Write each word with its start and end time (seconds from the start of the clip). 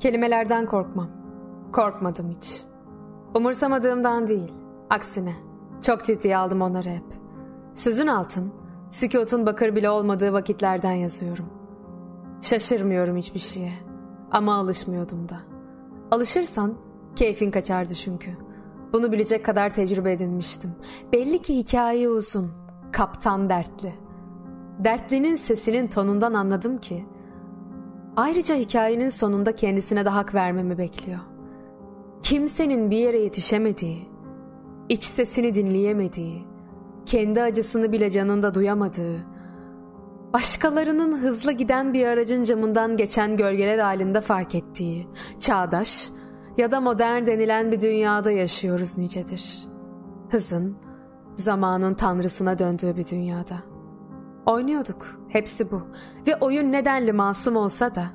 Kelimelerden 0.00 0.66
korkmam. 0.66 1.08
Korkmadım 1.72 2.30
hiç. 2.30 2.62
Umursamadığımdan 3.34 4.26
değil. 4.28 4.52
Aksine. 4.90 5.34
Çok 5.82 6.04
ciddiye 6.04 6.36
aldım 6.36 6.62
onları 6.62 6.88
hep. 6.88 7.04
Sözün 7.74 8.06
altın, 8.06 8.52
sükutun 8.90 9.46
bakır 9.46 9.76
bile 9.76 9.90
olmadığı 9.90 10.32
vakitlerden 10.32 10.92
yazıyorum. 10.92 11.46
Şaşırmıyorum 12.42 13.16
hiçbir 13.16 13.40
şeye. 13.40 13.72
Ama 14.30 14.54
alışmıyordum 14.54 15.28
da. 15.28 15.36
Alışırsan 16.10 16.74
keyfin 17.16 17.50
kaçardı 17.50 17.94
çünkü. 17.94 18.30
Bunu 18.92 19.12
bilecek 19.12 19.44
kadar 19.44 19.70
tecrübe 19.70 20.12
edinmiştim. 20.12 20.74
Belli 21.12 21.42
ki 21.42 21.56
hikaye 21.56 22.08
uzun. 22.08 22.50
Kaptan 22.92 23.48
dertli. 23.48 23.94
Dertlinin 24.78 25.36
sesinin 25.36 25.86
tonundan 25.86 26.34
anladım 26.34 26.78
ki 26.78 27.04
ayrıca 28.16 28.54
hikayenin 28.54 29.08
sonunda 29.08 29.56
kendisine 29.56 30.04
de 30.04 30.08
hak 30.08 30.34
vermemi 30.34 30.78
bekliyor. 30.78 31.20
Kimsenin 32.22 32.90
bir 32.90 32.96
yere 32.96 33.18
yetişemediği, 33.18 33.98
iç 34.88 35.04
sesini 35.04 35.54
dinleyemediği, 35.54 36.44
kendi 37.06 37.42
acısını 37.42 37.92
bile 37.92 38.10
canında 38.10 38.54
duyamadığı, 38.54 39.16
başkalarının 40.32 41.18
hızlı 41.18 41.52
giden 41.52 41.94
bir 41.94 42.06
aracın 42.06 42.44
camından 42.44 42.96
geçen 42.96 43.36
gölgeler 43.36 43.78
halinde 43.78 44.20
fark 44.20 44.54
ettiği, 44.54 45.06
çağdaş 45.40 46.10
ya 46.56 46.70
da 46.70 46.80
modern 46.80 47.26
denilen 47.26 47.72
bir 47.72 47.80
dünyada 47.80 48.30
yaşıyoruz 48.30 48.98
nicedir. 48.98 49.68
Hızın, 50.30 50.76
zamanın 51.36 51.94
tanrısına 51.94 52.58
döndüğü 52.58 52.96
bir 52.96 53.08
dünyada. 53.08 53.73
Oynuyorduk, 54.46 55.20
hepsi 55.28 55.70
bu. 55.70 55.82
Ve 56.26 56.36
oyun 56.36 56.72
nedenli 56.72 57.12
masum 57.12 57.56
olsa 57.56 57.94
da 57.94 58.06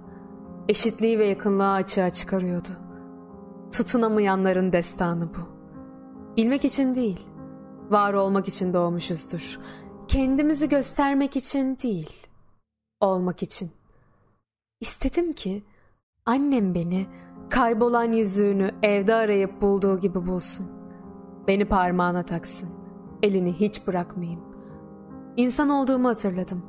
eşitliği 0.69 1.19
ve 1.19 1.27
yakınlığı 1.27 1.71
açığa 1.71 2.09
çıkarıyordu. 2.09 2.69
Tutunamayanların 3.71 4.73
destanı 4.73 5.29
bu. 5.33 5.39
Bilmek 6.37 6.65
için 6.65 6.95
değil, 6.95 7.19
var 7.89 8.13
olmak 8.13 8.47
için 8.47 8.73
doğmuşuzdur. 8.73 9.59
Kendimizi 10.07 10.69
göstermek 10.69 11.35
için 11.35 11.77
değil, 11.83 12.27
olmak 13.01 13.43
için. 13.43 13.71
İstedim 14.81 15.33
ki 15.33 15.63
annem 16.25 16.75
beni 16.75 17.07
kaybolan 17.49 18.13
yüzüğünü 18.13 18.71
evde 18.83 19.13
arayıp 19.13 19.61
bulduğu 19.61 19.99
gibi 19.99 20.27
bulsun. 20.27 20.67
Beni 21.47 21.65
parmağına 21.65 22.23
taksın, 22.25 22.69
elini 23.23 23.53
hiç 23.53 23.87
bırakmayayım. 23.87 24.48
İnsan 25.39 25.69
olduğumu 25.69 26.09
hatırladım 26.09 26.63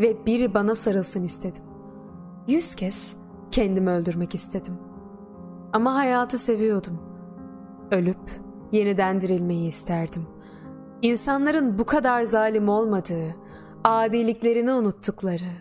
ve 0.00 0.26
biri 0.26 0.54
bana 0.54 0.74
sarılsın 0.74 1.22
istedim. 1.22 1.62
Yüz 2.48 2.74
kez 2.74 3.16
kendimi 3.50 3.90
öldürmek 3.90 4.34
istedim. 4.34 4.74
Ama 5.72 5.94
hayatı 5.94 6.38
seviyordum. 6.38 6.98
Ölüp 7.90 8.30
yeniden 8.72 9.20
dirilmeyi 9.20 9.68
isterdim. 9.68 10.26
İnsanların 11.02 11.78
bu 11.78 11.84
kadar 11.84 12.24
zalim 12.24 12.68
olmadığı, 12.68 13.36
adiliklerini 13.84 14.72
unuttukları 14.72 15.52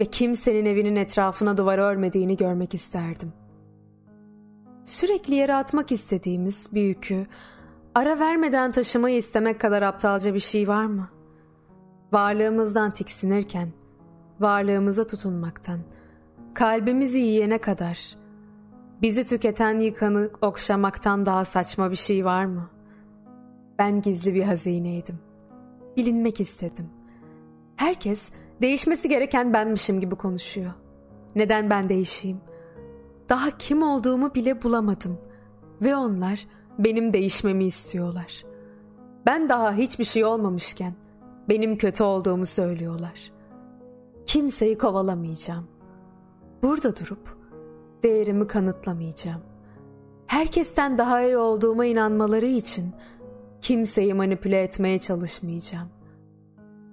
ve 0.00 0.04
kimsenin 0.04 0.64
evinin 0.64 0.96
etrafına 0.96 1.56
duvar 1.56 1.78
örmediğini 1.78 2.36
görmek 2.36 2.74
isterdim. 2.74 3.32
Sürekli 4.84 5.34
yere 5.34 5.54
atmak 5.54 5.92
istediğimiz 5.92 6.70
bir 6.74 6.82
yükü 6.82 7.26
ara 7.94 8.18
vermeden 8.18 8.72
taşımayı 8.72 9.16
istemek 9.16 9.60
kadar 9.60 9.82
aptalca 9.82 10.34
bir 10.34 10.40
şey 10.40 10.68
var 10.68 10.84
mı? 10.84 11.08
Varlığımızdan 12.12 12.90
tiksinirken, 12.90 13.68
varlığımıza 14.40 15.06
tutunmaktan, 15.06 15.80
kalbimizi 16.54 17.18
yiyene 17.18 17.58
kadar, 17.58 18.16
bizi 19.02 19.24
tüketen 19.24 19.80
yıkanı 19.80 20.30
okşamaktan 20.42 21.26
daha 21.26 21.44
saçma 21.44 21.90
bir 21.90 21.96
şey 21.96 22.24
var 22.24 22.44
mı? 22.44 22.70
Ben 23.78 24.02
gizli 24.02 24.34
bir 24.34 24.42
hazineydim. 24.42 25.18
Bilinmek 25.96 26.40
istedim. 26.40 26.90
Herkes 27.76 28.32
değişmesi 28.62 29.08
gereken 29.08 29.52
benmişim 29.52 30.00
gibi 30.00 30.14
konuşuyor. 30.14 30.72
Neden 31.36 31.70
ben 31.70 31.88
değişeyim? 31.88 32.40
Daha 33.28 33.58
kim 33.58 33.82
olduğumu 33.82 34.34
bile 34.34 34.62
bulamadım. 34.62 35.18
Ve 35.82 35.96
onlar 35.96 36.46
benim 36.78 37.14
değişmemi 37.14 37.64
istiyorlar. 37.64 38.44
Ben 39.26 39.48
daha 39.48 39.72
hiçbir 39.72 40.04
şey 40.04 40.24
olmamışken 40.24 40.94
benim 41.50 41.78
kötü 41.78 42.02
olduğumu 42.02 42.46
söylüyorlar. 42.46 43.32
Kimseyi 44.26 44.78
kovalamayacağım. 44.78 45.66
Burada 46.62 46.96
durup 46.96 47.36
değerimi 48.02 48.46
kanıtlamayacağım. 48.46 49.40
Herkesten 50.26 50.98
daha 50.98 51.22
iyi 51.22 51.36
olduğuma 51.36 51.86
inanmaları 51.86 52.46
için 52.46 52.84
kimseyi 53.60 54.14
manipüle 54.14 54.62
etmeye 54.62 54.98
çalışmayacağım. 54.98 55.88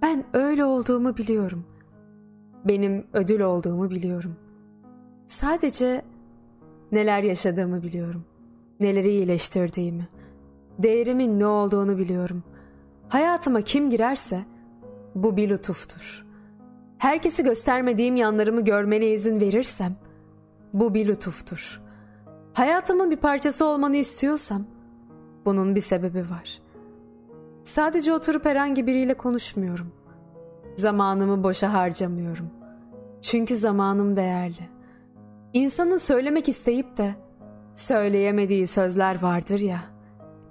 Ben 0.02 0.26
öyle 0.34 0.66
olduğumu 0.66 1.18
biliyorum. 1.18 1.66
Benim 2.66 3.08
ödül 3.14 3.40
olduğumu 3.40 3.90
biliyorum. 3.90 4.36
Sadece 5.28 6.02
neler 6.92 7.24
yaşadığımı 7.24 7.84
biliyorum. 7.84 8.24
Neleri 8.80 9.10
iyileştirdiğimi. 9.10 10.08
Değerimin 10.80 11.40
ne 11.40 11.46
olduğunu 11.46 11.98
biliyorum. 11.98 12.44
Hayatıma 13.10 13.62
kim 13.62 13.90
girerse 13.90 14.40
bu 15.16 15.38
bir 15.38 15.50
lütuftur. 15.50 16.26
Herkesi 16.98 17.44
göstermediğim 17.44 18.16
yanlarımı 18.16 18.62
görmene 18.62 19.06
izin 19.06 19.40
verirsem 19.40 19.96
bu 20.74 20.94
bir 20.94 21.08
lütuftur. 21.08 21.82
Hayatımın 22.54 23.12
bir 23.12 23.18
parçası 23.18 23.66
olmanı 23.66 23.96
istiyorsam 23.96 24.64
bunun 25.46 25.76
bir 25.76 25.82
sebebi 25.82 26.20
var. 26.20 26.60
Sadece 27.64 28.14
oturup 28.14 28.46
herhangi 28.46 28.88
biriyle 28.88 29.14
konuşmuyorum. 29.14 29.92
Zamanımı 30.76 31.44
boşa 31.44 31.74
harcamıyorum. 31.74 32.50
Çünkü 33.22 33.56
zamanım 33.56 34.16
değerli. 34.16 34.70
İnsanın 35.54 35.98
söylemek 35.98 36.50
isteyip 36.50 36.98
de 36.98 37.16
söyleyemediği 37.76 38.68
sözler 38.68 39.22
vardır 39.22 39.60
ya. 39.60 39.80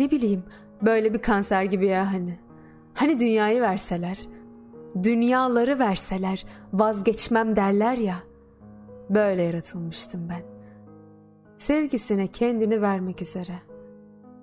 Ne 0.01 0.11
bileyim 0.11 0.43
böyle 0.83 1.15
bir 1.15 1.23
kanser 1.23 1.63
gibi 1.63 1.87
ya 1.87 2.13
hani. 2.13 2.46
Hani 2.97 3.21
dünyayı 3.21 3.61
verseler, 3.61 4.19
dünyaları 5.03 5.79
verseler 5.79 6.47
vazgeçmem 6.73 7.57
derler 7.57 7.99
ya. 7.99 8.17
Böyle 9.11 9.43
yaratılmıştım 9.43 10.29
ben. 10.29 10.43
Sevgisine 11.57 12.27
kendini 12.27 12.83
vermek 12.83 13.23
üzere. 13.23 13.55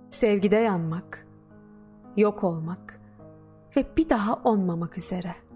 Sevgide 0.09 0.56
yanmak, 0.56 1.28
yok 2.18 2.44
olmak 2.44 3.00
ve 3.78 3.86
bir 3.97 4.09
daha 4.09 4.41
olmamak 4.44 4.97
üzere.'' 4.97 5.53